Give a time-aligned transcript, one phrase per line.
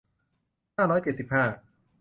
[0.75, 1.45] ห้าร้อยเจ็ดสิบห้า